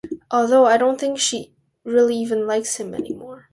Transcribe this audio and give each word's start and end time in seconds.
Although, 0.31 0.65
I 0.65 0.77
don't 0.77 0.99
think 0.99 1.19
she 1.19 1.53
really 1.83 2.15
even 2.15 2.47
likes 2.47 2.77
him 2.79 2.95
anymore. 2.95 3.49